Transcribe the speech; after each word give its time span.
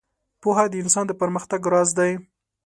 •پوهه 0.41 0.65
د 0.69 0.73
انسان 0.83 1.05
د 1.07 1.11
پرمختګ 1.21 1.61
راز 1.73 1.89
دی. 1.99 2.11